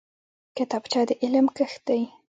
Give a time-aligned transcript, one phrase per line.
[0.57, 2.01] کتابچه د علم کښت دی